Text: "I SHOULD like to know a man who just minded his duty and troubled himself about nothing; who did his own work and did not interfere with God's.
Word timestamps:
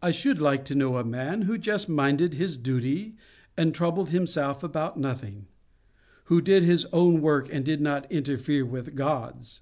"I 0.00 0.12
SHOULD 0.12 0.40
like 0.40 0.64
to 0.64 0.74
know 0.74 0.96
a 0.96 1.04
man 1.04 1.42
who 1.42 1.58
just 1.58 1.90
minded 1.90 2.32
his 2.32 2.56
duty 2.56 3.16
and 3.54 3.74
troubled 3.74 4.08
himself 4.08 4.62
about 4.62 4.98
nothing; 4.98 5.46
who 6.24 6.40
did 6.40 6.62
his 6.62 6.86
own 6.86 7.20
work 7.20 7.52
and 7.52 7.66
did 7.66 7.82
not 7.82 8.10
interfere 8.10 8.64
with 8.64 8.94
God's. 8.94 9.60